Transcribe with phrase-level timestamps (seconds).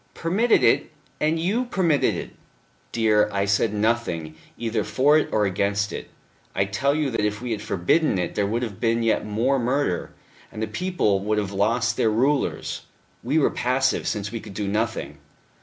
[0.15, 0.89] "Permitted it!
[1.19, 2.31] And you permitted it."
[2.91, 5.93] "Dear; I said nothing, either for it or against.
[6.55, 9.59] I tell you that if we had forbidden it there would have been yet more
[9.59, 10.09] murder,
[10.51, 12.81] and the people would have lost their rulers.
[13.21, 15.19] We were passive, since we could do nothing."